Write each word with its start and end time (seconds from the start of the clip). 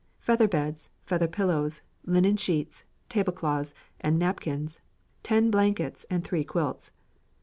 Feather 0.19 0.47
beds, 0.47 0.89
feather 1.03 1.27
pillows, 1.27 1.83
linen 2.07 2.35
sheets, 2.35 2.85
tablecloths, 3.07 3.75
and 3.99 4.17
napkins, 4.17 4.81
ten 5.21 5.51
blankets, 5.51 6.07
and 6.09 6.23
three 6.23 6.43
quilts. 6.43 6.89